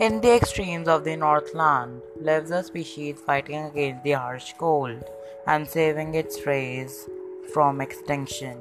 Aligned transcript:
In 0.00 0.22
the 0.22 0.34
extremes 0.34 0.88
of 0.88 1.04
the 1.04 1.14
Northland 1.14 2.00
lives 2.18 2.50
a 2.50 2.62
species 2.64 3.20
fighting 3.20 3.64
against 3.64 4.02
the 4.02 4.12
harsh 4.12 4.54
cold 4.56 5.04
and 5.46 5.68
saving 5.68 6.14
its 6.14 6.46
race 6.46 7.06
from 7.52 7.82
extinction. 7.82 8.56